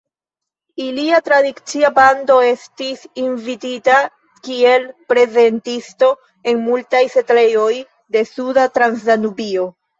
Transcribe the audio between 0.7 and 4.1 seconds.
Ilia "tradicia bando" estis invitita